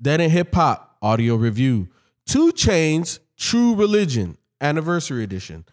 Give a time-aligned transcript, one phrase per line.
[0.00, 1.88] Dead End Hip Hop audio review.
[2.26, 5.64] 2 Chainz True Religion Anniversary Edition.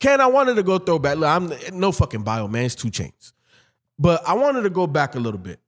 [0.00, 1.18] Ken, I wanted to go throwback.
[1.18, 2.64] Look, I'm no fucking bio, man.
[2.64, 3.32] It's 2 Chainz.
[3.98, 5.60] But I wanted to go back a little bit.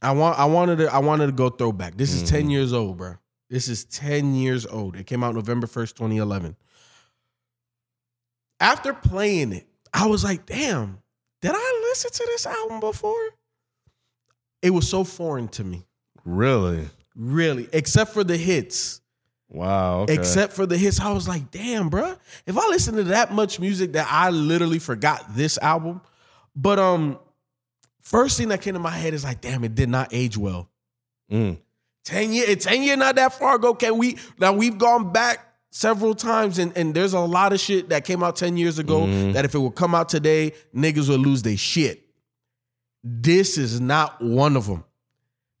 [0.00, 1.96] I want I wanted to I wanted to go throwback.
[1.96, 2.50] This is 10 mm-hmm.
[2.50, 3.14] years old, bro.
[3.50, 4.94] This is 10 years old.
[4.94, 6.54] It came out November 1st, 2011.
[8.60, 10.98] After playing it, I was like, damn,
[11.40, 13.30] did I listen to this album before?
[14.60, 15.87] It was so foreign to me.
[16.28, 16.88] Really?
[17.16, 19.00] Really, except for the hits.
[19.48, 20.00] Wow.
[20.00, 20.14] Okay.
[20.14, 22.18] Except for the hits, I was like, damn, bruh.
[22.46, 26.02] If I listen to that much music that I literally forgot this album.
[26.54, 27.18] But um,
[28.02, 30.68] first thing that came to my head is like, damn, it did not age well.
[31.32, 31.58] Mm.
[32.04, 33.74] 10 year, 10 year not that far ago.
[33.74, 37.88] Can we now we've gone back several times and, and there's a lot of shit
[37.88, 39.32] that came out 10 years ago Mhm.
[39.34, 42.02] that if it would come out today, niggas would lose their shit.
[43.02, 44.84] This is not one of them.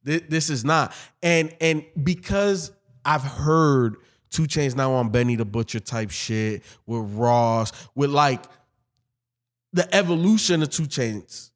[0.08, 0.94] This, this is not.
[1.22, 2.72] And and because
[3.04, 3.96] I've heard
[4.30, 8.44] 2 Chainz now on Benny the Butcher type shit with Ross, with like
[9.72, 11.50] the evolution of 2 Chainz.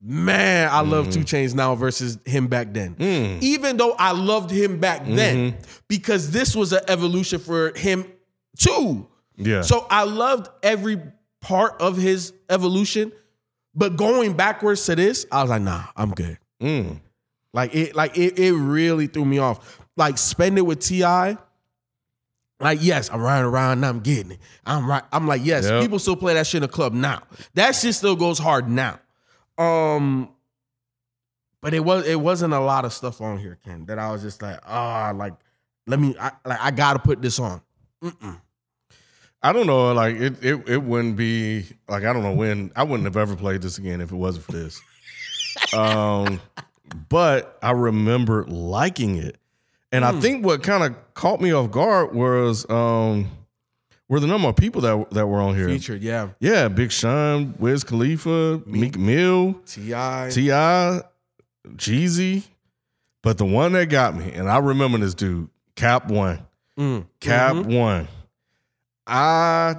[0.00, 2.94] Man, I love 2 Chainz now versus him back then.
[2.96, 3.42] Mm.
[3.42, 5.56] Even though I loved him back then,
[5.88, 8.04] because this was an evolution for him
[8.56, 9.08] too.
[9.36, 9.62] Yeah.
[9.62, 11.00] So I loved every
[11.40, 13.12] part of his evolution,
[13.74, 16.38] but going backwards to this, I was like, nah, I'm good.
[16.60, 17.00] Mm.
[17.58, 19.80] Like it, like it, it really threw me off.
[19.96, 21.02] Like spend it with Ti.
[22.60, 23.80] Like yes, I'm riding around.
[23.80, 24.38] Now I'm getting it.
[24.64, 25.02] I'm right.
[25.10, 25.64] I'm like yes.
[25.64, 25.82] Yep.
[25.82, 27.24] People still play that shit in a club now.
[27.54, 29.00] That shit still goes hard now.
[29.58, 30.28] Um,
[31.60, 33.86] but it was it wasn't a lot of stuff on here, Ken.
[33.86, 35.34] That I was just like, ah, like
[35.88, 36.14] let me.
[36.16, 37.60] I, like I gotta put this on.
[38.04, 38.40] Mm-mm.
[39.42, 39.92] I don't know.
[39.94, 43.34] Like it, it, it wouldn't be like I don't know when I wouldn't have ever
[43.34, 44.80] played this again if it wasn't for this.
[45.76, 46.40] um,
[47.08, 49.36] but I remember liking it,
[49.92, 53.30] and I think what kind of caught me off guard was um,
[54.08, 55.66] were the number of people that that were on here.
[55.68, 56.30] Featured, yeah.
[56.40, 59.80] Yeah, Big Sean, Wiz Khalifa, Meek Mill, Ti.
[60.30, 61.02] T.I.,
[61.70, 62.44] Jeezy,
[63.22, 66.40] but the one that got me, and I remember this dude, Cap 1.
[66.78, 67.06] Mm.
[67.20, 67.76] Cap Mhm.
[67.78, 68.08] One.
[69.06, 69.76] I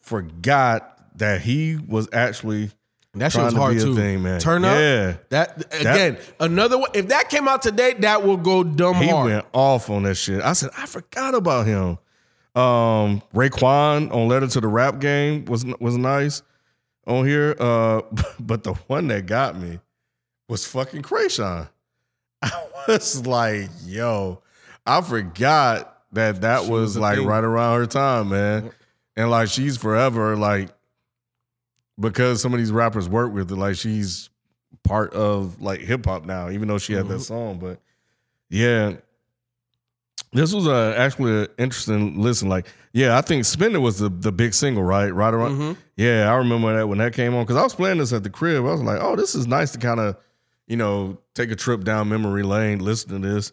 [0.00, 2.70] forgot that he was actually
[3.16, 3.94] That shit was to hard a too.
[3.94, 4.40] thing, man.
[4.40, 4.78] Turn up.
[4.78, 5.16] Yeah.
[5.30, 6.90] That again, another one.
[6.94, 9.04] If that came out today, that will go dumb hard.
[9.06, 9.26] He hard.
[9.30, 10.42] went off on that shit.
[10.42, 11.98] I said, I forgot about him.
[12.54, 16.42] Um, Raekwon on Letter to the Rap Game was was nice
[17.06, 17.56] on here.
[17.58, 18.02] Uh,
[18.40, 19.80] but the one that got me
[20.48, 21.68] was fucking Kreayshawn.
[22.42, 22.50] I
[22.86, 24.42] was like, yo,
[24.84, 27.26] I forgot that that was, was like thing.
[27.26, 28.70] right around her time, man.
[29.16, 30.70] And like she's forever like
[31.98, 34.28] because some of these rappers work with her, like she's
[34.84, 37.22] part of like hip hop now, even though she had that Mhm.
[37.24, 37.58] song.
[37.58, 37.80] But
[38.50, 38.94] yeah,
[40.32, 42.48] this was a actually an interesting listen.
[42.48, 45.08] Like, yeah, I think Spinner was the, the big single, right?
[45.14, 45.58] Right around.
[45.58, 45.76] Mhm.
[45.96, 48.30] Yeah, I remember that when that came on because I was playing this at the
[48.30, 48.58] crib.
[48.64, 50.16] I was like, oh, this is nice to kind of,
[50.66, 53.52] you know, take a trip down memory lane, listen to this.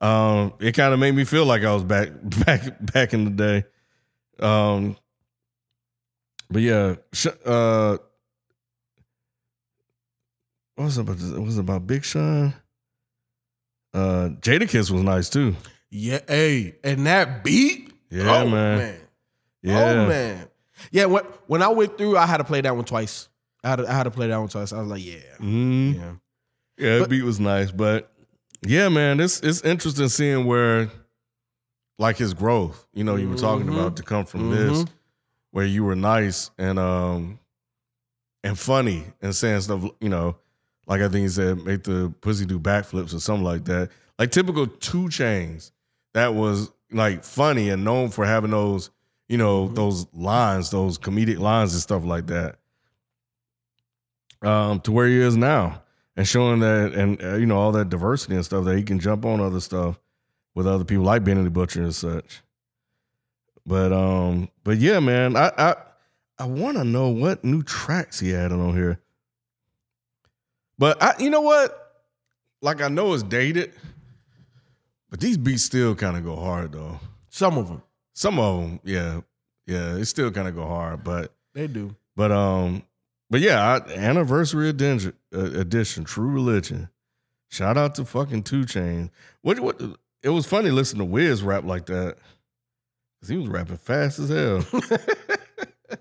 [0.00, 2.10] Um, it kind of made me feel like I was back
[2.46, 2.62] back
[2.92, 3.64] back in the day.
[4.44, 4.96] Um,
[6.50, 7.98] but yeah, sh- uh,
[10.74, 11.18] what was it about?
[11.18, 12.54] What was it about Big Sean?
[13.92, 15.56] Uh, Jadakiss was nice too.
[15.90, 17.92] Yeah, hey, and that beat.
[18.10, 18.96] Yeah, oh, man.
[19.62, 20.48] Yeah, Oh man.
[20.92, 23.28] Yeah, when when I went through, I had to play that one twice.
[23.64, 24.72] I had to, I had to play that one twice.
[24.72, 25.94] I was like, yeah, Mhm.
[25.96, 26.12] yeah.
[26.78, 28.12] Yeah, the But- beat was nice, but
[28.64, 30.90] yeah, man, it's it's interesting seeing where
[31.98, 33.74] like his growth, you know, you were talking Mhm.
[33.74, 34.88] about to come from this, Mhm.
[35.50, 37.38] Where you were nice and um
[38.44, 40.36] and funny and saying stuff, you know,
[40.86, 43.90] like I think he said, make the pussy do backflips or something like that.
[44.18, 45.70] Like typical 2 Chainz
[46.14, 48.90] that was like funny and known for having those,
[49.28, 49.74] you know, Mm-hmm.
[49.74, 52.56] those lines, those comedic lines and stuff like that.
[54.40, 55.82] Um, to where he is now
[56.16, 59.00] and showing that and uh, you know all that diversity and stuff that he can
[59.00, 59.98] jump on other stuff
[60.54, 62.42] with other people like Benny the Butcher and such.
[63.68, 65.74] But um, but yeah, man, I I
[66.38, 68.98] I want to know what new tracks he added on here.
[70.78, 71.76] But I, you know what?
[72.62, 73.74] Like I know it's dated,
[75.10, 76.98] But these beats still kind of go hard though.
[77.28, 77.82] Some of them
[78.14, 79.20] Some of them, yeah,
[79.66, 81.04] yeah, it still kind of go hard.
[81.04, 81.94] But they do.
[82.16, 82.84] but um,
[83.28, 86.88] but yeah, I, anniversary edition, uh, edition, True Religion.
[87.50, 89.10] Shout out to fucking 2 Chainz.
[89.42, 89.78] What what?
[90.22, 92.16] It was funny listening to Wiz rap like that
[93.18, 94.64] because he was rapping fast as hell.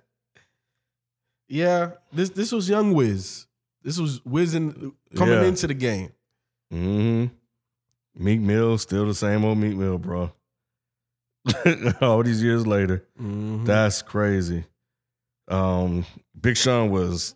[1.49, 3.45] Yeah, this this was young Wiz.
[3.81, 5.45] This was Wiz in, coming Yeah.
[5.45, 6.11] into the game.
[6.73, 7.33] Mm-hmm.
[8.21, 10.31] Meek Mill still the same old Meek Mill, bro.
[12.01, 13.65] All these years later, Mhm.
[13.65, 14.65] that's crazy.
[15.47, 16.05] Um,
[16.39, 17.33] Big Sean was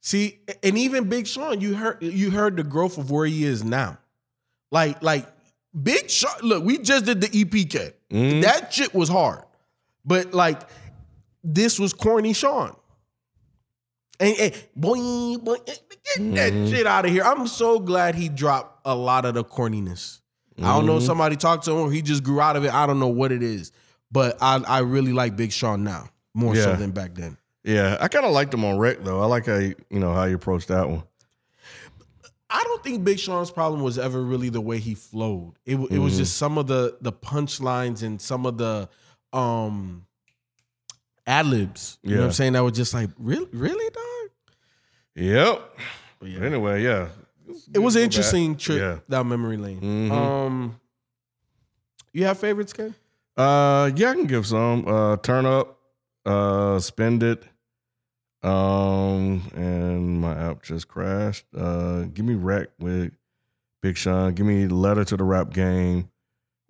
[0.00, 3.62] See, and even Big Sean, you heard you heard the growth of where he is
[3.64, 3.98] now.
[4.70, 5.26] Like like
[5.82, 6.32] Big Sean.
[6.42, 7.68] Look, we just did the EP
[8.14, 8.42] Mhm.
[8.42, 9.42] That shit was hard,
[10.04, 10.60] but like
[11.42, 12.74] this was corny Sean.
[14.20, 16.70] And, and boy, boy, get that Mhm.
[16.70, 17.24] shit out of here.
[17.24, 20.20] I'm so glad he dropped a lot of the corniness.
[20.58, 21.06] I don't know if Mhm.
[21.06, 22.72] somebody talked to him or he just grew out of it.
[22.72, 23.72] I don't know what it is,
[24.12, 27.36] but I I really like Big Sean now more so than back then.
[27.64, 27.96] yeah.
[28.00, 29.20] I kind of liked him on Wreck though.
[29.20, 31.02] I like how you, you know how you approached that one.
[32.50, 35.54] I don't think Big Sean's problem was ever really the way he flowed.
[35.64, 36.18] It, it was Mhm.
[36.18, 38.88] just some of the the punchlines and some of the
[39.32, 40.06] um
[41.26, 41.98] ad libs.
[42.02, 42.52] You know what I'm saying?
[42.52, 44.30] That was just like, really, really, dog.
[45.16, 45.78] Yep.
[46.20, 47.08] But But anyway, yeah,
[47.72, 48.98] It was an interesting trip Yeah.
[49.08, 49.80] down memory lane.
[49.80, 50.10] Mhm.
[50.10, 50.80] Um,
[52.12, 52.94] you have favorites, Ken?
[53.36, 54.86] Uh, yeah, I can give some.
[54.86, 55.78] Uh, turn up,
[56.24, 57.42] uh, spend it.
[58.44, 61.46] Um, and my app just crashed.
[61.56, 63.12] Uh, give me wreck with
[63.80, 64.34] Big Sean.
[64.34, 66.10] Give me letter to the rap game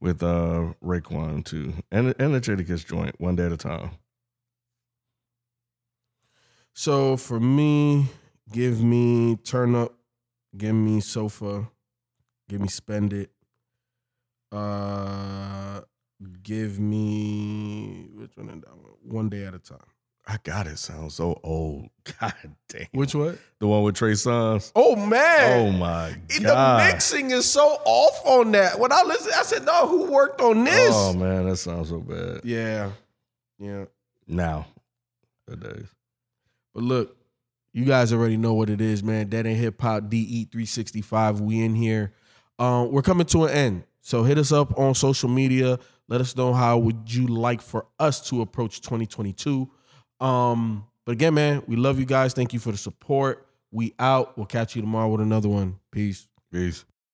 [0.01, 3.91] with uh Raekwon too, and and the Jadakiss joint one day at a time.
[6.75, 8.07] So for me,
[8.53, 9.95] give me turn up,
[10.57, 11.69] give me sofa,
[12.49, 13.31] give me spend it.
[14.53, 15.81] Uh,
[16.43, 18.63] give me which one?
[19.03, 19.79] One day at a time.
[20.27, 20.79] I got it.
[20.79, 21.89] Sounds so old.
[22.21, 22.33] God
[22.69, 22.87] damn.
[22.93, 23.39] Which one?
[23.59, 24.73] the one with Trey Songz?
[24.75, 25.61] Oh man!
[25.61, 26.81] Oh my god.
[26.81, 28.79] The mixing is so off on that.
[28.79, 31.99] When I listened, I said, "No, who worked on this?" Oh man, that sounds so
[31.99, 32.41] bad.
[32.45, 32.91] yeah,
[33.59, 33.85] yeah.
[34.27, 34.67] Now,
[35.47, 35.89] nowadays.
[36.75, 37.17] But look,
[37.73, 39.29] you guys already know what it is, man.
[39.29, 41.41] Dead End Hip Hop DE 365.
[41.41, 42.15] We in here.
[42.59, 43.85] Um, we're coming to an end.
[44.01, 45.79] So hit us up on social media.
[46.09, 49.71] Let us know how would you like for us to approach 2022.
[50.25, 52.33] Um, but again, man, we love you guys.
[52.33, 53.47] Thank you for the support.
[53.71, 54.37] We out.
[54.39, 55.79] We'll catch you tomorrow with another one.
[55.91, 56.29] Peace.
[56.51, 56.85] Peace.